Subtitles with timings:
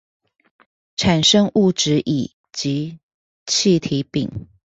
[0.97, 2.97] 產生物質乙及
[3.45, 4.47] 氣體丙